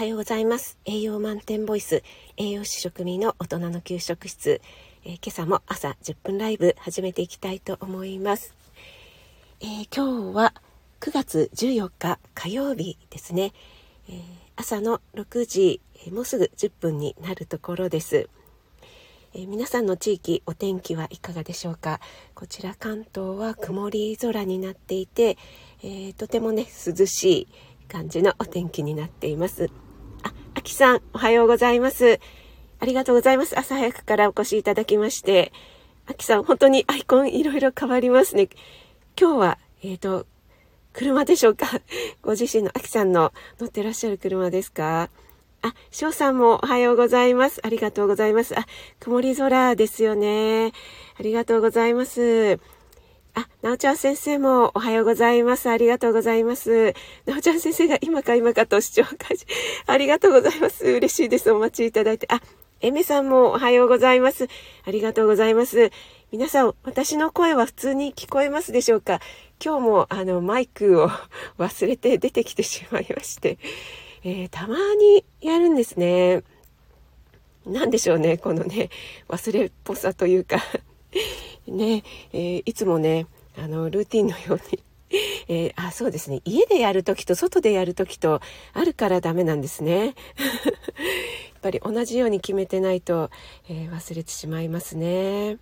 [0.00, 0.78] はようございます。
[0.86, 2.02] 栄養満点ボイス
[2.38, 4.62] 栄養士食味の大人の給食室、
[5.04, 8.54] えー、今朝も朝10分ライブ始めていきたいと思います、
[9.60, 10.54] えー、今日は
[11.00, 13.52] 9月14日火曜日ですね、
[14.08, 14.22] えー、
[14.56, 18.30] 朝の6時、えもうすぐ10分になるところです、
[19.34, 22.00] え皆さんの地域お天気はいかがでしょうか？
[22.34, 25.36] こちら関東は曇り空になっていて、
[25.82, 27.48] えとてもね涼しい
[27.86, 29.68] 感じのお天気になっています。
[30.54, 32.18] あ、きさん、おはようございます。
[32.80, 33.58] ありがとうございます。
[33.58, 35.52] 朝早くからお越しいただきまして。
[36.06, 38.48] あきさん、本当にアイコンいろいろ変わりますね。
[39.18, 40.26] 今日は、えっ、ー、と、
[40.92, 41.66] 車でしょうか？
[42.22, 45.08] ご自身のあきさんの乗ってらっしゃる車ですか？
[45.62, 47.60] あ、翔さんもおはようございます。
[47.64, 48.58] ありがとうございます。
[48.58, 48.66] あ、
[48.98, 50.72] 曇り空ですよね。
[51.18, 52.58] ありがとうございます。
[53.34, 55.70] あ、なおちゃん先生もおはようございます。
[55.70, 56.94] ありがとうございます。
[57.26, 59.46] なおちゃん先生が今か今かと視聴開始。
[59.86, 60.84] ありがとうございます。
[60.84, 61.50] 嬉しいです。
[61.52, 62.26] お待ちいただいて。
[62.30, 62.40] あ、
[62.80, 64.48] エメさんもおはようございます。
[64.84, 65.90] ありがとうございます。
[66.32, 69.20] 皆さん、私の声は普通に聞こえますでしょうか？
[69.62, 71.10] 今日もあのマイクを
[71.58, 73.58] 忘れて出てきてしまいまして、
[74.24, 76.42] えー、たまにやるんですね。
[77.66, 78.88] 何でしょうね、このね、
[79.28, 80.58] 忘れっぽさというか
[81.66, 83.26] ね、えー、いつもね、
[83.58, 84.82] あの、ルーティンのように
[85.48, 86.40] えー、あ、そうですね。
[86.44, 88.40] 家でやるときと外でやるときと
[88.72, 90.06] あるからダメなんですね。
[90.06, 90.14] やっ
[91.62, 93.30] ぱり同じように決めてないと、
[93.68, 95.58] えー、忘れてしまいますね。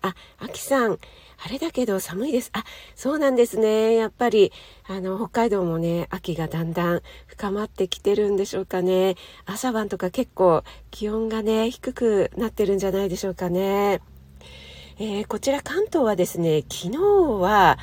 [0.00, 0.98] あ、あきさん、
[1.44, 2.50] あれだけど寒いです。
[2.52, 2.62] あ、
[2.94, 3.94] そうなんですね。
[3.94, 4.52] やっぱり、
[4.86, 9.16] あの、北海道もね、秋がだんだん深まってきてるんでしょうかね。
[9.46, 14.02] 朝晩とか結構気温がね、低くなってるんじゃないでしょうかね。
[14.96, 17.78] えー、こちら関東はですね、昨日は、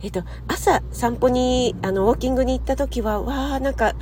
[0.00, 3.94] えっ、と、朝散歩に、あの、ウォーキングに行った時は、わー、なんか、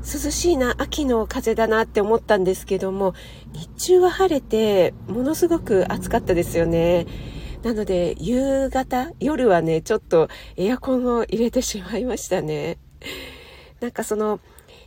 [0.00, 3.14] 涼しいな、秋の風だなって思ったんですけども、
[3.54, 7.06] 日中は晴れて、ものすごく暑かったですよね。
[7.62, 12.76] なので、夕方、夜はね、ちょっとエアコンを入れてしまいましたね。
[13.80, 14.40] なんかその、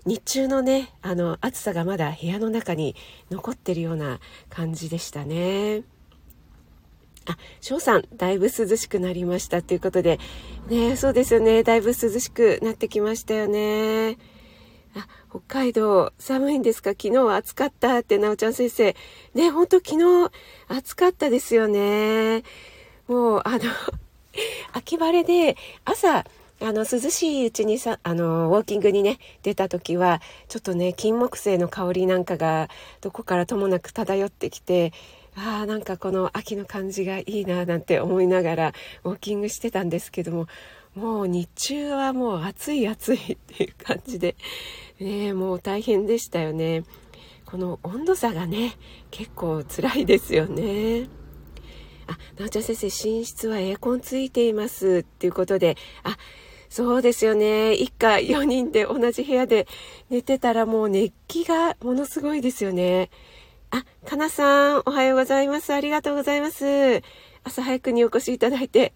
[0.06, 2.96] 日中のね、あの、暑さがまだ部屋の中に
[3.32, 4.20] 残ってるような
[4.50, 5.84] 感じでしたね。
[7.28, 10.20] あ、翔さん、だいぶ涼しくなりましたということで、
[10.70, 11.64] ね、そうですよね。
[11.64, 14.18] だいぶ涼しくなってきましたよね。
[14.96, 16.92] あ、北海道、寒いんですか？
[16.92, 18.96] 昨日暑かったって、なおちゃん先生。
[19.34, 20.32] ね、ほんと昨日
[20.68, 22.44] 暑かったですよね。
[23.08, 23.60] もう、あの
[24.74, 32.70] 秋晴れで、朝、あの、涼しいうちにさ、あの、ウォーキングにね、出た時は、ちょっとね、金木犀の香りなんかが、
[33.02, 34.94] どこからともなく漂ってきて、
[35.38, 38.74] ああなんかこの秋の感じがいいななんて思いながら
[39.04, 40.48] ウォーキングしてたんですけども
[40.96, 44.36] もう日中はもう暑い暑いっていう感じで、
[45.00, 46.84] ね、もう大変でしたよね。
[47.46, 48.74] この温度差がね
[49.12, 51.10] 結構辛いですよね。
[52.08, 56.18] あ、なおちゃん先生寝室はエアコンついていますっていうことであ
[56.70, 57.74] そうですよね。
[57.74, 59.68] 一家4人で同じ部屋で
[60.10, 63.10] 寝てたらもう熱気がものすごいですよね。
[63.76, 65.74] あ、かなさん、おはようございます。
[65.74, 67.02] ありがとうございます。
[67.44, 68.94] 朝早くにお越しいただいて、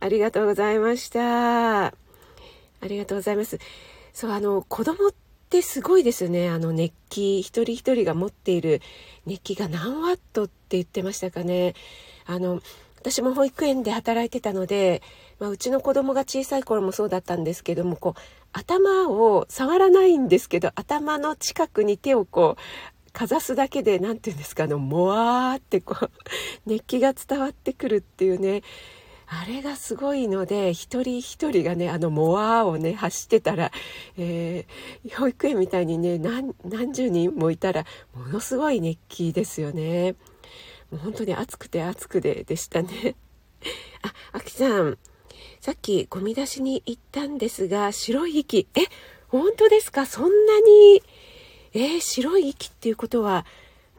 [0.00, 1.86] ありがとうございました。
[1.86, 1.92] あ
[2.82, 3.60] りがとうございます。
[4.12, 5.12] そう、あの、子供っ
[5.48, 6.48] てすごいですよね。
[6.48, 8.80] あの、熱気、一人一人が持っている
[9.26, 11.74] 熱気が何ワットって言ってましたかね。
[12.26, 12.60] あの、
[12.96, 15.00] 私も保育園で働いてたので、
[15.38, 18.20] まあ、うちの子供が小さい頃もそうだったんですけどもこう
[18.52, 22.60] 頭を触らないんですけど頭の近くに手をこう
[23.16, 26.10] かざすだけで何て言うんですかあのもわーってこう
[26.66, 28.60] 熱気が伝わってくるっていうね
[29.26, 33.72] あれがすごいので一人一人がねあのモワーをね走ってたら、
[34.18, 36.52] えー、保育園みたいにね何
[36.92, 40.12] 十人もいたらものすごい熱気ですよね。
[40.90, 43.16] もう本当に暑くて暑くででしたね。
[44.02, 44.98] あ、あきさん、
[45.62, 48.82] さっきゴミ出しに行ったんですが白い息え
[49.28, 50.04] 本当ですか？
[50.04, 51.02] そんなに
[51.76, 53.44] えー、白い息っていうことは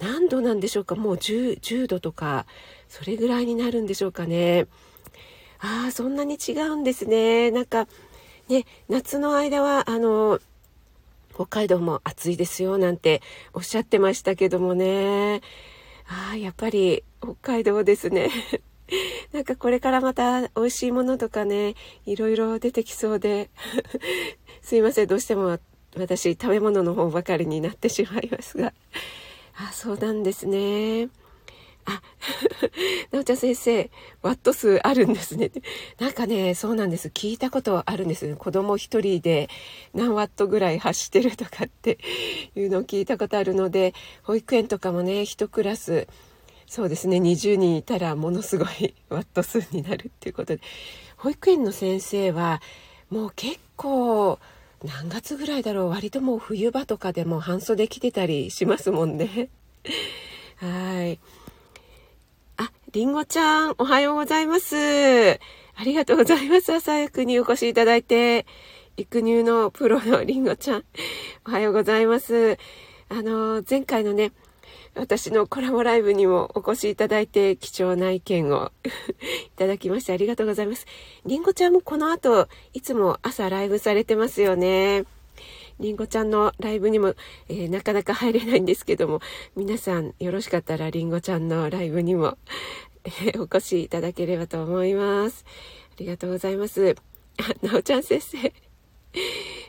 [0.02, 0.96] 何度なんでしょうか？
[0.96, 2.48] もう 10, 10度とか
[2.90, 4.66] それぐらいになるんでしょうかね。
[5.60, 7.52] ああそんなに違うんですね。
[7.52, 7.88] なんか
[8.50, 10.40] ね夏の間はあの
[11.36, 13.22] 北海道も暑いですよなんて
[13.54, 15.42] おっしゃってましたけどもね。
[16.08, 18.32] ああやっぱり北海道ですね。
[19.34, 21.76] なんかこれからまた美味しいものとかね
[22.08, 23.52] いろいろ出てきそうで。
[24.64, 25.60] すいませんどうしても
[25.98, 28.74] 私食べ物の方ばかりになってしまいますが
[29.56, 31.10] あそうなんですね
[31.88, 32.02] あ、
[33.12, 33.90] なおちゃん先生、
[34.22, 35.52] ワット数あるんですね。
[36.00, 37.08] なんかね、そうなんです。
[37.08, 38.36] 聞いたことあるんです。
[38.36, 39.50] 子供一人で
[39.94, 41.98] 何ワットぐらい走ってるとかって
[42.56, 46.08] いうのを聞いたことあるので、保育園とかもね、一クラス、
[46.68, 50.62] そうですね、20人いたらものすごい ワット数になるっていうことで、
[51.16, 52.62] 保育園の先生は
[53.10, 54.40] もう結構、
[54.84, 55.90] 何月ぐらいだろう？
[55.90, 59.50] 割ともう冬場とかでも半袖着てたりしますもんね。
[60.58, 61.20] はい。
[62.58, 65.40] あ、りんごちゃん、おはようございます。
[65.76, 66.74] ありがとうございます。
[66.74, 68.46] 朝早くにお越しいただいて。
[69.00, 70.84] 育乳のプロのりんごちゃん、
[71.48, 72.58] おはようございます。
[73.10, 74.32] あの、前回のね、
[74.98, 80.86] 私のコラボライブにもお越しいただいて貴重な意見を いただきましてありがとうございます。
[81.26, 85.06] りんごちゃんもこの後、いつも朝ライブされてますよね。
[85.80, 87.14] りんごちゃんのライブにも、
[87.50, 89.22] えー、なかなか入れないんですけども、
[89.56, 92.38] 皆さんよろしかったらりんごちゃんのライブにも、
[93.06, 95.46] え、お越しいただければと思います。
[95.92, 96.96] ありがとうございます。
[97.38, 98.54] あ、なおちゃん先生。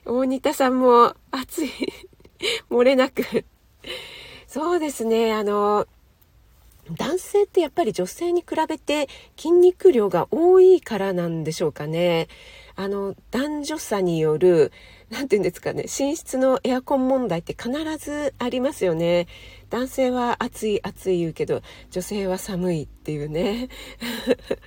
[0.06, 1.70] 大仁田さんも熱い。
[2.70, 3.44] 漏れなく。
[4.48, 5.32] そうですね。
[5.32, 5.86] あの、
[6.96, 12.26] 男性ってやっぱり女性に比べて筋肉量が多いからなんでしょうかね。
[12.74, 14.72] あの、男女差による
[15.10, 19.26] 何て言うんですかね寝室のエアコン問題って必ずありますよね
[19.70, 23.68] 男性は暑い暑い言うけど女性は寒いっていうね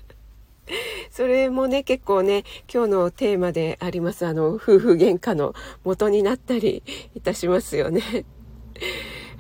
[1.12, 5.54] それもね結構ね今日のテーマでありますあの夫婦喧嘩の
[5.84, 6.82] 元になったり
[7.14, 8.02] いたしますよね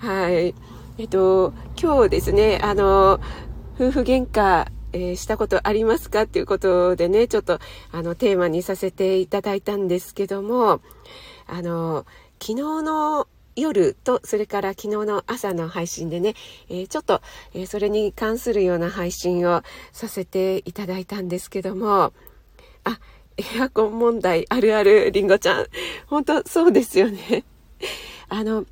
[0.02, 0.56] はい。
[0.98, 3.20] えっと今日ですねあの
[3.76, 7.60] 夫婦喧嘩えー、したことありますかっていうことでね、ちょっと
[7.94, 10.82] あのテーマにさせていただいたんですけども、
[11.48, 12.06] あの、
[12.42, 13.26] 昨日の
[13.56, 16.34] 夜とそれから昨日の朝の配信でね、
[16.68, 17.22] えー、ちょっと、
[17.54, 19.64] えー、それに関するような配信を
[19.94, 22.14] させていただいたんですけども
[22.84, 23.00] あ
[23.38, 25.66] エアコン問題あるあるりんごちゃん。
[26.08, 27.44] 本当そうですよね。
[28.30, 28.66] あの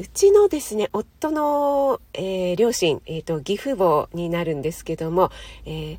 [0.00, 5.30] うちのですね、夫の、えー、両親、えっ、ー、と、義父母になるんですけども、
[5.66, 5.98] え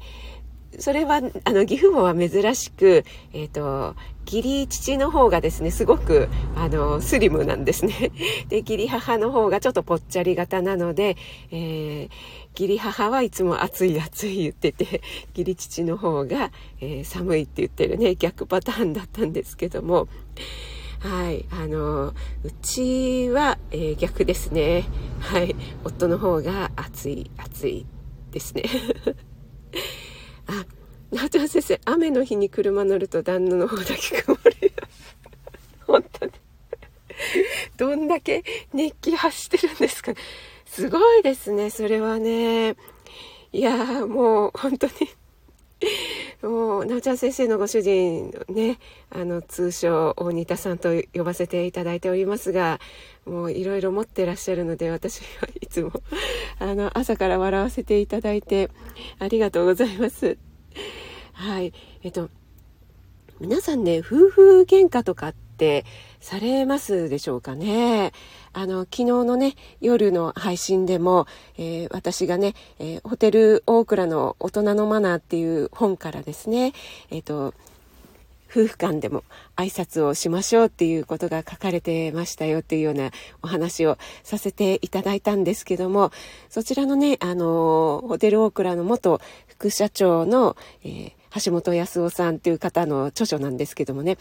[0.71, 3.95] ー、それは、あの、義父母は珍しく、えっ、と、
[4.25, 8.11] 義理父の方がですね、すごく、あの、スリムなんですね。
[8.49, 11.15] で、義理母の方がちょっとぽっちゃり型なので、
[11.51, 12.09] えー
[12.53, 15.01] 義理母はいつも暑い暑い言ってて、
[15.33, 16.51] 義理父の方が、
[16.81, 20.09] え寒いって言ってるね、逆パターンだったんですけども、
[21.01, 22.13] はい、あのう
[22.61, 24.85] ちは、えー、逆ですね。
[25.19, 27.87] はい、夫の方が暑い暑い
[28.29, 28.65] ですね。
[30.45, 30.63] あ、
[31.15, 34.71] なおちゃん先生、雨の日に車乗ると旦那の方だけ曇り。
[35.87, 36.31] 本当に。
[37.77, 40.13] どんだけ熱気走ってるんですか
[40.65, 42.75] すごいですね、それはね。
[43.51, 44.93] いやもう本当に
[46.41, 48.79] もう、なおちゃん先生のご主人ね、
[49.11, 52.79] あの、通称、大仁田さんと呼ばせていただいておりますが、
[53.25, 55.91] もういろいろ持ってらっしゃるので、私はいつも、
[56.59, 58.69] あの、朝から笑わせていただいて、
[59.19, 60.37] ありがとうございます。
[61.33, 61.73] はい。
[62.03, 62.29] えっと、
[63.39, 65.85] 皆さんね、夫婦喧嘩とかって
[66.21, 68.13] されますでしょうかね。
[68.53, 71.25] あの、昨日のね、夜の配信でも、
[71.57, 76.73] えー、私がね、えー、ホテル大倉の大人のマナーっていう本からですね、
[77.09, 77.53] えっ、ー、と、
[78.51, 79.23] 夫婦間でも
[79.55, 83.11] 挨拶をしましょうっていうことが書かれてましたよっていうような
[83.41, 86.11] お話をさせていただいたんですけども、
[86.49, 91.11] そちらのね、あの、ホテル大倉の元副社長の、えー、
[91.45, 94.17] 橋本康夫さんっていう方の著書なんですけどもね、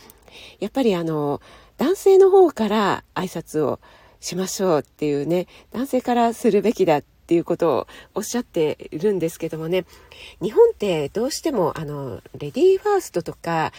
[0.60, 1.40] やっぱりあの、
[1.80, 3.80] 男性の方から挨拶を
[4.20, 9.86] しましょうっていうね、男性からするべきだっていうことをおっしゃっているんですけどもね、
[10.42, 13.72] 日本ってどうしてもあの、レディーファーストとか、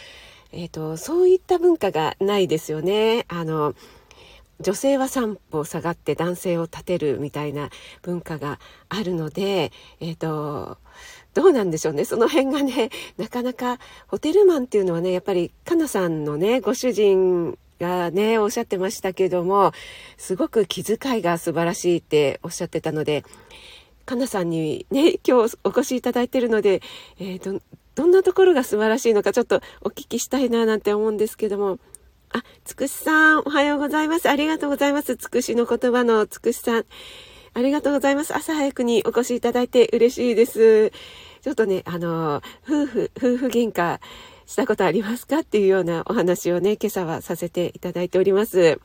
[0.50, 3.24] えっ、ー、と、そういった文化がないですよね。
[3.28, 3.76] あの、
[4.58, 7.70] 女性は三歩下がって男性を立てるみたいな
[8.02, 10.78] 文化があるので、えっ、ー、と、
[11.34, 12.04] どうなんでしょうね。
[12.04, 13.78] その辺がね、なかなか
[14.08, 19.72] ホテルマンっていうのはね、やっぱりかなさんのね、ご主人がね、おっしゃってましたけども、
[20.16, 23.24] すごく気遣いが素晴らしいっておっしゃってたので、
[24.06, 26.80] かなさんにね、今日お越しいただいてるので、
[27.18, 27.60] えー、ど、
[27.96, 31.78] どんなところが素晴らしいのかちょっとお聞きしたいななんて思うんですけども、
[32.30, 34.30] あ、つくしさん、おはようございます。
[34.30, 35.16] ありがとうございます。
[35.16, 36.84] つくしの言葉のつくしさん。
[37.54, 38.34] ありがとうございます。
[38.34, 40.92] 朝早くにお越しいただいて嬉しいです。
[41.42, 43.98] ちょっとね、あの、夫婦、夫婦喧嘩
[44.46, 48.80] したことありますかっていうようなお話をね、今朝はさせていただいております。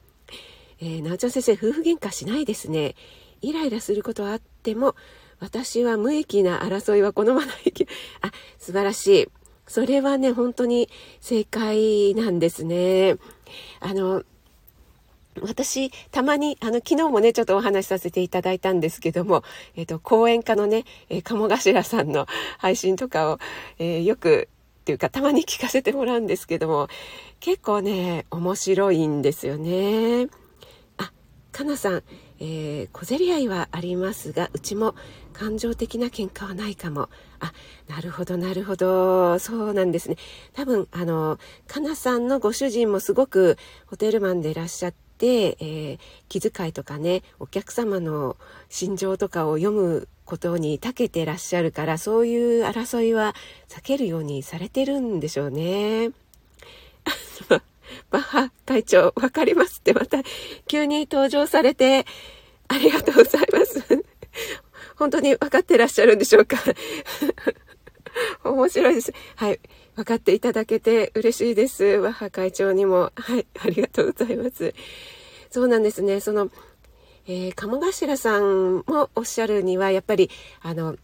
[0.79, 2.95] えー、なおちゃん先生、夫婦喧嘩しないですね。
[3.41, 4.95] イライラすることはあっても、
[5.39, 7.73] 私は無益な争いは好まない。
[8.21, 9.27] あ、素晴らしい。
[9.67, 13.17] それはね、本当に正解なんですね。
[13.79, 14.23] あの、
[15.41, 19.43] 私、たまに、あの、昨日もね、ちょっとお話しさせていただいたんですけども、
[19.75, 23.39] えっ、ー、と、講演家のね、えー、鴨頭さんの配信とかを、
[23.77, 24.49] えー、よく、
[24.87, 26.87] っていうか、たまに聞かせてもらうんですけども、
[27.41, 30.29] 結構ね、面白いんですよね。
[30.95, 31.11] あ、
[31.51, 32.03] かなさん、
[32.39, 34.95] えー、小競り合いはありますが、うちも
[35.33, 37.09] 感情的な喧嘩はないかも。
[37.41, 37.51] あ、
[37.89, 39.39] なるほど、なるほど。
[39.39, 40.15] そうなんですね。
[40.53, 48.37] 多分、あの、かなさんのご主人もすごくホテルマンでいらっしゃって、えー、気遣いとかね、お客様の
[48.69, 53.33] 心情とかを読むことに長けてらっしゃるから、そういう争いは
[53.69, 56.11] 避けるようにされてるんでしょうね。
[58.11, 60.19] バッハ会長、わかりますってまた
[60.67, 62.05] 急に登場されて、
[62.67, 63.81] ありがとうございます。
[64.97, 66.57] 本当に分かってらっしゃるんでしょうか
[68.43, 69.13] 面白いです。
[69.35, 69.59] はい。
[69.95, 71.99] 分かっていただけて嬉しいです。
[72.01, 73.11] バッハ会長にも。
[73.15, 73.45] はい。
[73.59, 74.73] ありがとうございます。
[75.49, 76.19] そうなんですね。
[76.19, 76.49] その、
[77.27, 80.29] えー、鴨頭さんもおっしゃるには、やっぱり、
[80.61, 80.95] あの、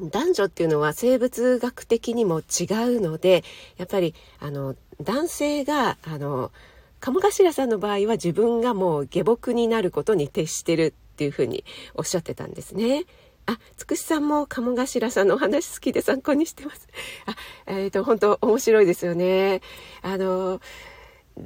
[0.00, 3.42] 男女っていうのは生物学的にも違うので
[3.78, 6.52] やっぱりあの男性があの
[7.00, 13.04] 鴨頭さんの場合は自分がもう下僕になることに徹してるっていうふうにおっしゃってたんですね。
[13.46, 16.86] あ、つくしさんも鴨頭さんのお話好きで参考にしてます。
[17.24, 17.34] あ、
[17.66, 19.62] えっ、ー、と、本当面白いですよね。
[20.02, 20.60] あの、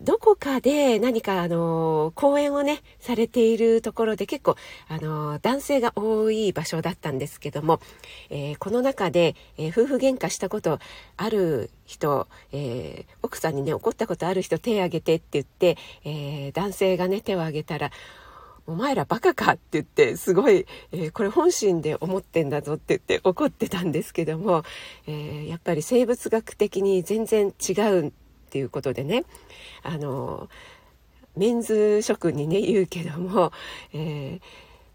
[0.05, 4.57] どこかで何かあの講演をねされているところで結構
[4.89, 7.81] あの男性が多い場所だったんですけども、
[8.31, 10.79] えー、この中で、えー、夫婦喧嘩したこと
[11.17, 17.91] ある人、えー、奥さんにね怒ったことある人手挙げてって言って、え男性がね手を挙げたら
[18.67, 19.53] お前らバカか？
[19.53, 24.63] って言ってすごい、え、これ本心で思ってんだぞって言って怒ってたんですけども、
[25.07, 28.13] え、やっぱり生物学的に全然違う
[28.53, 29.25] っていうことでね。
[29.83, 30.51] あの
[31.37, 33.51] メンズ諸君にね言うけども、
[33.95, 34.41] えー、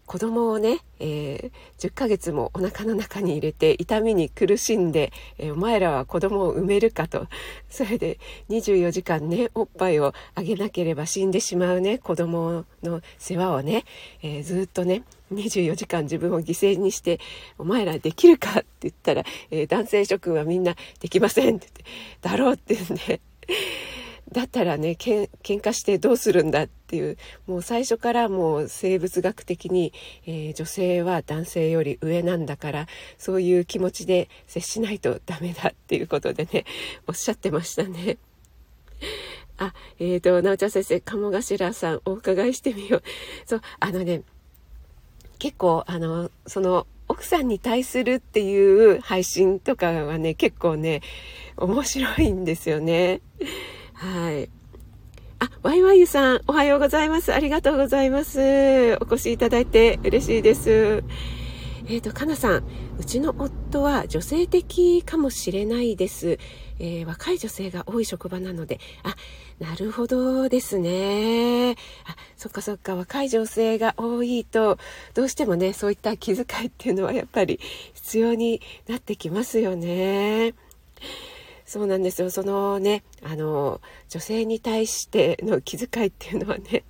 [0.06, 7.26] 子供をね、えー、10ヶ月もお腹の中に入れて痛みに苦しんで、えー、お前らは子供を産めるかと。
[7.68, 13.84] それで24時間ねおっぱいをあげなければ死んでしまうね子供の世話をね、
[14.22, 17.18] えー、ずっとね24時間自分を犠牲にして
[17.58, 21.86] お前らできるかって言ったら、え男性諸君はみんなできませんって言っ
[22.20, 23.20] てだろうって言うんで。
[24.32, 27.16] だったらねけん喧嘩してどうするんだっていう
[27.46, 29.92] もう最初からもう生物学的に、
[30.26, 36.64] えー、女性は男性より上なんだからそういう気持ちで接しないとダメだっていうことでね
[37.06, 38.18] おっしゃってましたね。
[39.60, 43.02] あ、えっ、ー、と、なおちゃん先生、鴨頭さん、お伺いしてみよう。
[43.44, 44.22] そう、あのね、
[45.40, 51.00] 結構、あの、その、奥さんに対するっていう配信とかはね、結構ね、
[51.56, 53.20] 面白いんですよね。
[53.98, 54.48] はい。
[55.40, 57.34] あ、ワイワイユさん、おはようございます。
[57.34, 58.96] ありがとうございます。
[59.00, 61.02] お越しいただいて嬉しいです。
[61.88, 62.64] えっ、ー、と、かなさん、
[63.00, 66.38] うちの夫は女性的かもしれないです。
[66.78, 69.16] えー、若い女性が多い職場なので、あ、
[69.58, 71.72] なるほどですね。
[71.72, 71.74] あ、
[72.36, 74.78] そっかそっか、若い女性が多いと、
[75.14, 77.58] どうしてもね、そういった気遣いっていうのはやっぱり
[77.94, 80.54] 必要になってきますよね。
[81.68, 82.30] そうなんですよ。
[82.30, 86.82] そのねあの女性に対しての気遣いっていうのはね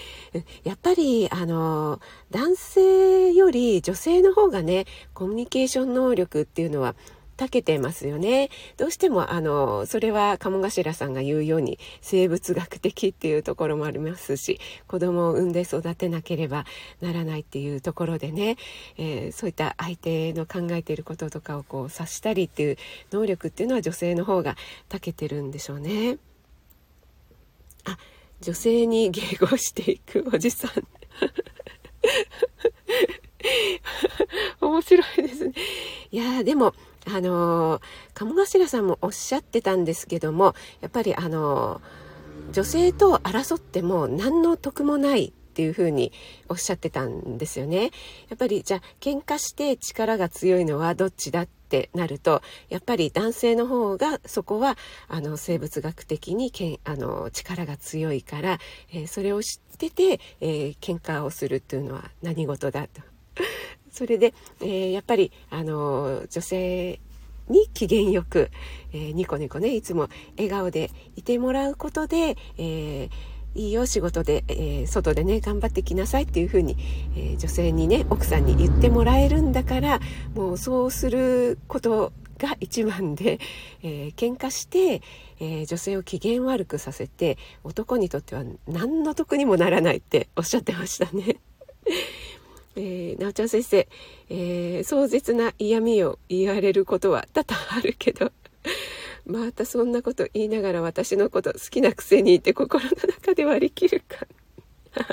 [0.64, 2.00] やっぱりあの
[2.30, 6.96] 男性より女性の方がねコミュニケーション能力っていうのは
[7.36, 8.50] 長けてますよね。
[8.76, 16.64] どうしてもあのそれは鴨頭さんが言うように生物学的っていうところもありますし子供を産んで育てなければ
[17.00, 18.56] ならないっていうところでね、
[18.96, 22.76] えー、そういった相手の考えていることとかをこう察したりっていう
[23.12, 24.56] 能力っていうのは女性の方が
[24.88, 26.18] 長けてるんでしょうね。
[27.84, 27.98] あ
[28.40, 30.70] 女性に迎合していくおじさん
[34.60, 35.54] 面白いですね。
[36.10, 36.74] いやでも
[37.06, 37.80] あの
[38.14, 41.80] 鴨頭さんもおっしゃってたんですけどもやっぱりあの
[42.52, 46.12] 女性と争っても何の得もないっていうふうに
[46.48, 47.84] おっしゃってたんですよね。
[48.28, 58.58] やっぱりじゃあ喧嘩して力が強いのはどっちだってなるとやっぱり男性の方がそこはあの生物学的にけんあの力が強いから、
[58.92, 63.02] えー、それを知ってて、えー、喧嘩をするっていうのは何事だと。
[63.94, 66.98] それで、えー、やっぱりあの女性
[67.48, 68.50] に機嫌よく、
[68.92, 73.08] えー、ニコニコねいつも笑顔でいてもらうことで、えー、
[73.54, 76.76] いいよ仕事で、えー、外でね頑張ってきなさいっていうふうに、
[77.16, 80.00] えー、女性にね奥さんに言ってもらえるんだから
[80.34, 83.38] もうそうすることが一番で、
[83.84, 85.02] えー、喧嘩して、
[85.38, 91.36] えー、女性を機嫌悪くさせて男にとっては何の得にもならないっておっしゃってましたね。
[92.76, 93.88] えー、なおちゃん先生、
[94.30, 98.32] えー、壮絶な嫌味を言われることは多々あるけど
[99.26, 104.26] またそんなこと言いながら私のこと好きなくせにって心の中で割り切るか。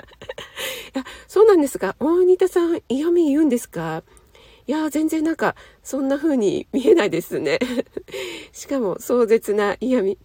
[0.93, 4.03] あそうなんですか大仁田さん嫌味言うんですか？
[4.67, 7.59] いや全然なんかそんな風に見えないですね。
[8.53, 10.17] しかも壮絶な嫌味。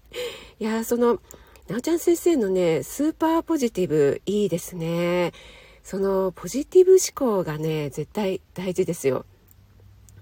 [0.61, 1.21] いやその
[1.69, 5.33] なおちゃん先生のねスーパーポジティブいいですね。
[5.87, 9.25] そのポジティブ思考がね絶対大事ですよ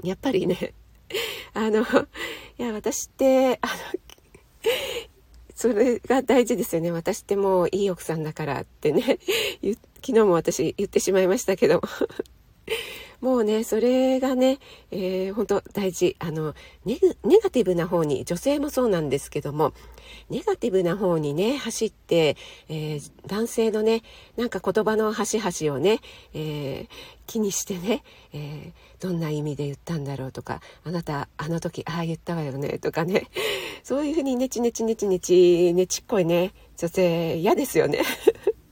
[0.02, 0.74] やっぱりね
[1.54, 3.72] あの、いや、私って、あの、
[5.54, 6.90] それが大事ですよね。
[6.90, 9.18] 私ってもういい奥さんだからってね、
[10.04, 11.80] 昨日も私言ってしまいましたけど
[13.24, 13.38] も。
[13.38, 14.58] うね、それがね、
[14.90, 16.16] えー、本当大事。
[16.18, 16.54] あの
[16.84, 16.98] ネ、
[17.42, 19.72] ガティブな方に、女性もそうなんですけども、
[20.30, 22.36] ネガティブな方にね、走って、
[22.68, 24.02] えー、男性のね、
[24.36, 26.00] なんか言葉の端々をね、
[26.34, 26.88] えー、
[27.26, 33.28] 気にしてね、えどんな意味で言ったんだろうとか、あなた、あの時、ああ言ったわよね、とかね、
[33.82, 38.00] そういうふうにネチネチネチネチ、ねちっこいね、女性嫌ですよね。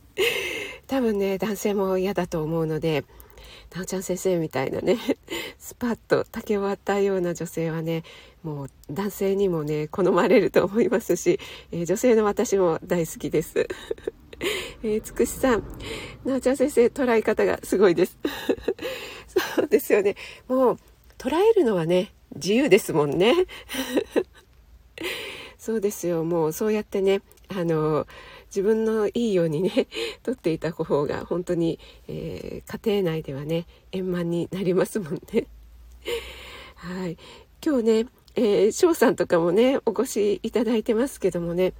[0.88, 3.04] 多分ね、男性も嫌だと思うので、
[3.74, 4.98] なおちゃん先生みたいなね
[5.58, 8.02] スパッと竹を割ったような女性はね
[8.42, 13.66] もう男性にもね好まれると思いますし、えー、女性の私も大好きです。
[14.82, 15.62] えー、つくしさん、
[16.24, 18.18] なおちゃん先生、捉え方がすごいです。
[19.56, 20.16] そうですよね。
[20.48, 20.78] もう、
[21.16, 23.46] 捉えるのはね、自由ですもんね。
[25.58, 26.24] そうですよ。
[26.24, 28.06] もう、そうやってね、あの、
[28.54, 29.88] 自分のいいようにね
[30.22, 35.46] 取っていた方が本当に、えー、家庭内ではね円満になりますもんね。
[36.76, 37.16] はい。
[37.64, 41.74] 今日ねえー、翔さんとかもねお越しいただいてますけどもね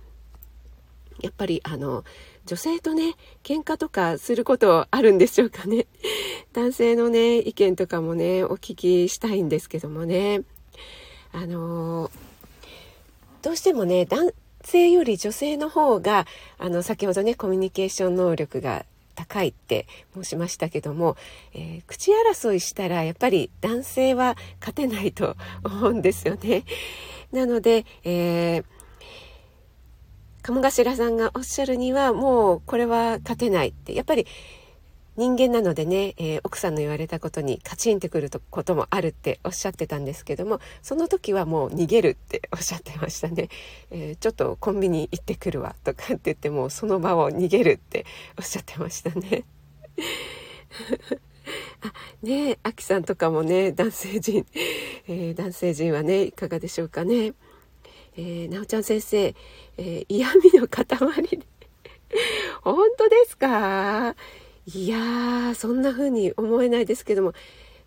[1.23, 2.05] やっぱりあの
[2.45, 5.87] 女性とね喧嘩とかすることあるんでしょうかね。
[6.53, 10.43] 男性のね意見とかもねお聞きしたいんですけどもね。
[11.33, 12.11] あの
[13.41, 14.07] どうしてもね
[14.71, 16.27] 性より女性の方が
[16.59, 21.17] あの先ほどねコミュニケーション能力が高いって申しましたけども、
[21.55, 26.65] えー、口争いしたらやっぱり男性は勝てないと思うんですよね。
[27.33, 28.65] なので、えー、
[30.43, 34.27] 鴨頭さんがおっしゃるにはもうこれは勝てないってやっぱり
[35.17, 43.49] 人間なのでね、えー、奥さんの言われたことにカチンってくることもあるっておっしゃってたんですけどもその時はもう逃げるって おっしゃってましたね、
[43.91, 48.07] えー、ちょっとコンビニ行ってくるわとかって言ってもうその場を逃げるって
[48.39, 49.45] おっしゃってましたね。
[51.83, 54.47] あねえアキさんとかもね男性陣、
[55.09, 57.35] えー、男性陣はねいかがでしょうかね。
[58.17, 59.35] えー、なおちゃん先生、
[59.79, 60.87] え、嫌味の塊
[62.63, 64.15] 本当ですか？
[64.67, 67.33] いやーそんな風に思えないですけども、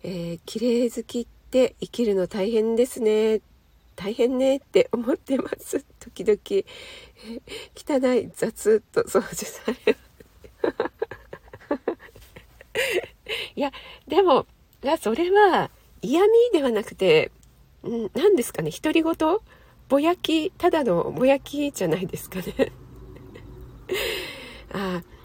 [0.02, 3.40] えー、綺麗好きって生きるの大変ですね。
[3.94, 5.86] 大変ねって思ってます。
[5.98, 9.98] 時々、えー、汚い雑と掃除される。
[13.56, 13.72] いや
[14.06, 14.46] でも
[15.00, 15.70] それは
[16.02, 17.30] 嫌味ではなくて
[18.14, 19.14] 何ですかね独り言？
[19.88, 22.70] ぼやきただのぼやきじゃないですかね。
[24.72, 25.15] ああ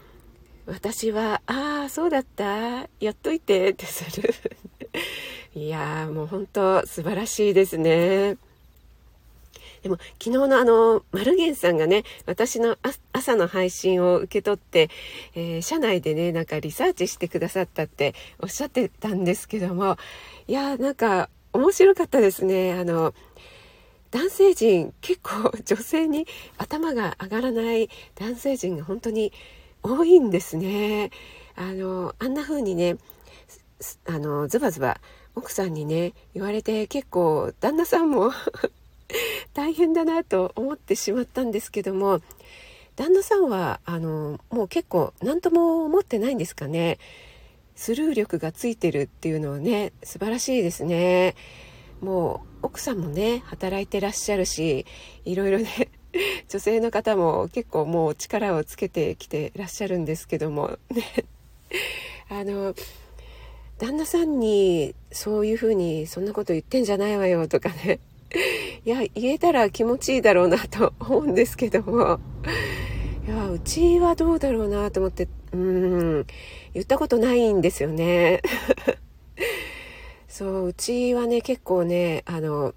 [0.66, 4.32] 私は、ああ、そうだった、やっといてってする。
[5.54, 8.36] いやー、もう本当素晴らしいですね。
[9.82, 12.78] でも昨日のあの、マルゲンさんがね、私の
[13.12, 14.88] 朝の配信を受け取って、
[15.34, 19.96] えー、社内でね、なんかリサーチしてくださったっておっしゃってたんですけども、
[20.46, 22.74] いやーなんか面白かったですね。
[22.74, 23.12] あの、
[24.12, 26.26] 男性陣結構女性に
[26.58, 29.32] 頭が上がらない男性陣が本当に
[29.82, 31.10] 多いんですね。
[31.54, 32.96] あのあんな風にね
[34.06, 35.00] あのズバズバ
[35.34, 38.30] 奥さんにね言われて結構旦那さんも
[39.54, 42.20] 大変だなと思ってしまったんですけども
[42.96, 46.98] 旦那さんはあのもう結構何とも思ってないんですかね
[47.74, 51.34] スルー力がついてるっていうのはね素晴らしいですね
[52.00, 54.86] もう奥さんもね働いてらっしゃるし
[55.24, 55.88] いろいろね
[56.48, 60.78] 女性の方も結構もう力をつけてきてらっしゃるんですけども。
[60.90, 61.24] ね。
[62.28, 62.74] あの
[63.78, 68.00] 旦那さんにそういうふうにそんなこと言ってんじゃないわよとかね。
[68.84, 72.20] いや言えたら気持ちいいだろうなと思うんですけども。
[73.26, 76.26] いやうちはどうだろうなと思ってうん
[76.74, 78.42] 言ったことないんですよね。
[80.28, 82.74] そううちはね結構ねあの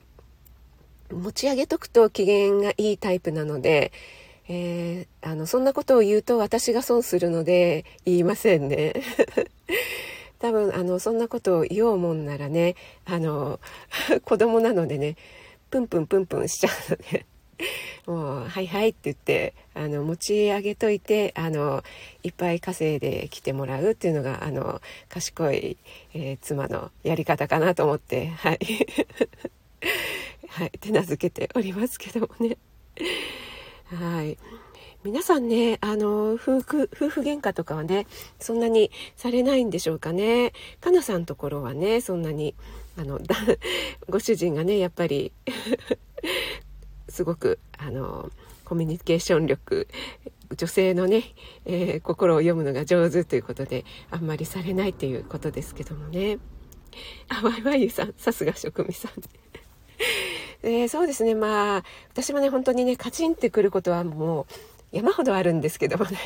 [1.11, 3.91] 持ち上げとくと機嫌がいいタイプなので、
[4.47, 8.93] えー、あのそんなことを言うと私が損するので言いませんね。
[10.39, 13.59] 多分あのそんなことを言おうもんならねあの
[14.25, 15.15] 子供なのでね
[15.71, 17.25] プンプンプンプンしちゃうので
[18.05, 21.83] もう「はいはい」って言ってあの持ち上げといてあの
[22.21, 25.77] いっぱい稼いできてもらうっていうのがあの賢い、
[26.13, 28.59] えー、妻のやり方かなと思ってはい、
[30.49, 32.57] はい、手なずけておりますけどもね。
[33.85, 34.37] はい
[35.03, 38.07] 皆さんね、あの、夫婦、夫婦喧嘩とかはね、
[38.39, 40.51] そんなにされないんでしょうかね。
[40.81, 42.55] かなさんところはね、そんなに、
[42.97, 43.19] あの、
[44.09, 45.31] ご主人がね、やっぱり
[47.15, 48.29] すごくあの
[48.65, 49.87] コミュニケーション力
[50.55, 51.23] 女性のね、
[51.65, 56.39] えー、心を読むのが上手ということであんまりされないということですけどもね
[57.29, 59.11] あワイワイユさんさすが職味さん
[60.65, 61.35] えー、そうですね。
[61.35, 64.47] まあ私もね本当にねカチンってくることはも
[64.91, 66.17] う山ほどあるんですけどもね。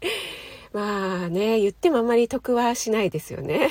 [0.74, 3.70] まあね言ってもあんまり得はしないですよね。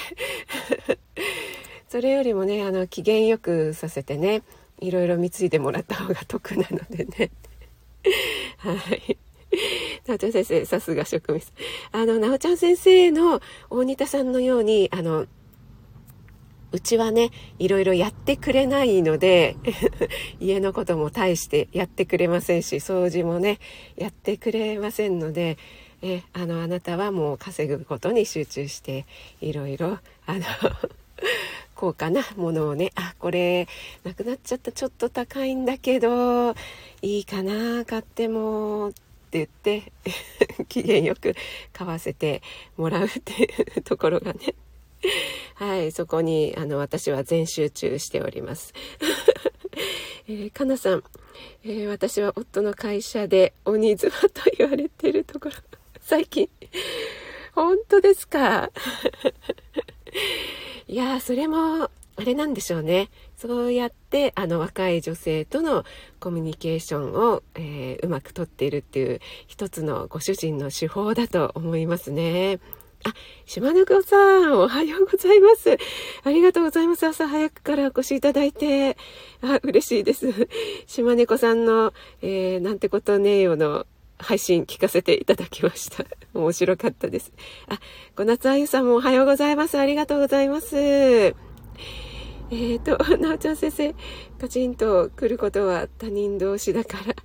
[1.90, 4.42] それよりもねあの機嫌よくさせてね
[4.80, 7.30] いろいろ貢いでもらった方が得なのでね。
[8.58, 9.18] はい。
[10.08, 11.42] なお先生、さすが職務
[11.92, 15.26] あの、なおちゃん先生の大仁田さんのように、あの、
[16.72, 19.56] うちはね、いろいろやってくれないので、
[20.40, 23.60] 家のことも大してやってくれませんし、掃除もね、
[23.96, 25.58] やってくれませんので、
[26.02, 29.06] え、あの、あなたはもう稼ぐことに集中して、
[29.42, 30.42] いろいろ、あの
[31.76, 33.68] 高価なものをねあこれ
[34.04, 36.52] なくなっちゃったちょっと高いんだけど
[37.02, 38.92] いいかな買ってもっ
[39.30, 39.92] て言って
[40.70, 41.36] 機嫌よく
[41.74, 42.42] 買わせて
[42.78, 44.40] もらうっていうところがね
[45.56, 48.74] はいそこにあの私は全集中しております。
[50.30, 51.04] えー、かなさん、
[51.64, 55.56] えー、私は夫の会社で鬼妻と言われてるところ。
[56.02, 56.50] 最近。
[57.54, 58.72] 本当ですか？
[60.88, 63.10] いやそれもあれなんでしょうね。
[63.38, 65.86] そうやってあの若い女性との
[66.20, 72.60] コミュニケーションを、えー、うまくとっているっていう一つのご主人の手法だと思いますね。
[73.08, 73.14] あ、
[73.46, 75.78] 島根子さん、おはようございます。
[76.24, 77.08] ありがとうございます。
[77.08, 78.98] 朝早くからお越しいただいて。
[79.42, 80.50] あ、嬉しいです。
[80.88, 83.86] 島根子さんの、えー、なんてことねえよの
[84.18, 86.04] 配信聞かせていただきました。
[86.34, 87.32] 面白かったです。
[87.70, 87.80] あ、
[88.18, 89.78] 小夏あゆさんもおはようございます。
[89.80, 90.76] ありがとうございます。
[90.76, 93.96] えーと、なおちゃん先生、
[94.40, 97.16] カチンと来ることは他人同士だから、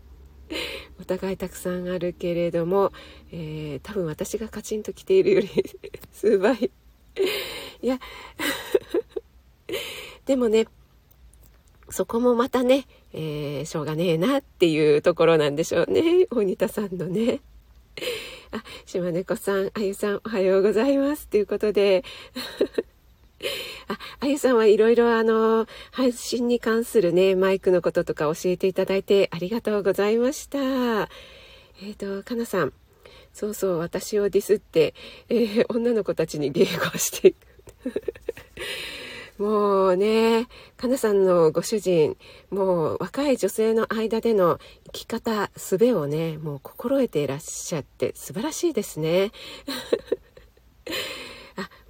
[1.01, 2.93] お互いたくさんあるけれども、
[3.31, 5.49] えー、多分私がカチンと来ているより
[6.13, 6.71] 数倍。
[7.83, 7.99] いや、
[10.27, 10.67] でもね、
[11.91, 16.27] そこもまたね、えー、しょうがねえなっていうところなんでしょうね。
[16.31, 17.41] 大仁田さんのね。
[18.53, 21.27] あ、島猫さん、あゆさん、おはようございます。
[21.27, 22.05] ということで、
[23.89, 30.59] あ、あゆさんはいろいろあの、配信に関するね、マイクのこととか教えていただいてありがとうございました。
[30.59, 32.73] えっ、ー、と、かなさん、
[33.33, 34.95] そうそう、私をディスって、
[35.29, 37.35] えー、女の子たちに迎合して。
[39.39, 42.17] もうね、かなさんのご主人、
[42.51, 49.33] もう若い女性の間での生き方、術をね、もう心得ていらっしゃって素晴らしいですね。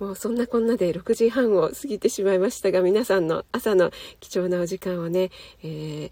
[0.02, 5.30] もうそんなこんなで6時半を過ぎてしまいましたが、皆さんの朝の貴重なお時間をね、
[5.62, 6.10] えー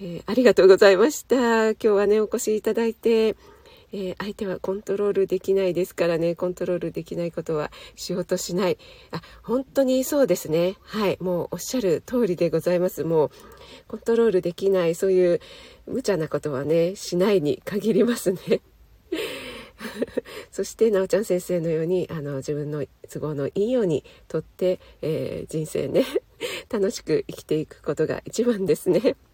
[0.00, 1.70] えー、ありがとうございました。
[1.70, 3.36] 今日はね、お越しいただいて、
[3.92, 6.34] えー、相手はコントロールできないですからね。
[6.34, 8.78] コントロールできないことはしようとしない。
[9.12, 10.74] あ本当にそうですね。
[10.82, 11.16] はい。
[11.20, 13.04] もうおっしゃる通りでございます。
[13.04, 13.30] もう
[13.86, 15.40] コントロールできないそういう
[15.86, 18.38] 無茶なことはねしないに限りますね。
[20.50, 26.04] そしてなおちゃん先生のようにあの自分の都合のいいようにとって、えー、人生ね
[26.70, 29.16] 楽しく生きていくことが一番ですね。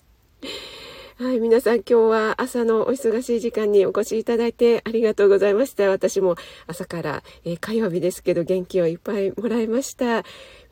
[1.16, 5.88] はい、皆さん今日は朝のお忙しい時間にお越しいただいてありがとうございました。
[5.88, 6.34] 私も
[6.66, 10.24] 朝から、えー、火曜日ですけど元気をいっぱいもらいました。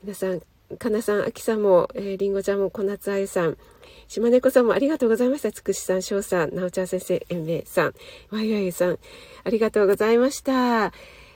[0.02, 0.42] 皆さん、
[0.78, 3.56] かなさん、あきさんも、えー、りんごちゃんも、小夏あゆさん、
[4.08, 5.52] 島猫さんもありがとうございました。
[5.52, 7.94] つくしさん、しょうさん、なおちゃん先生、えめさん、
[8.30, 8.98] わいわいさん、
[9.44, 10.92] ありがとうございました。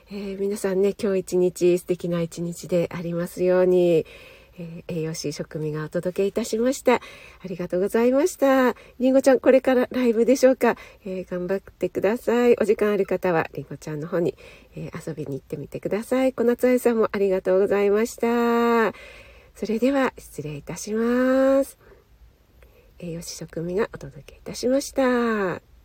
[0.09, 4.05] えー、皆さんね、今日一日、素敵な一日でありますように、
[4.59, 6.95] えー、栄養士食味がお届けいたしました。
[6.95, 7.01] あ
[7.45, 8.75] りがとうございました。
[8.99, 12.55] りんごちゃん、これからライブでしょうか、えー、頑張ってください。
[12.59, 14.35] お時間ある方は、りんごちゃんの方に、
[14.75, 16.33] えー、遊びに行ってみてください。
[16.33, 19.26] 小夏愛さんもありがとうございました。
[19.57, 21.79] それでは失礼いたします。
[22.99, 25.76] 栄養士職務がお届けいたしました。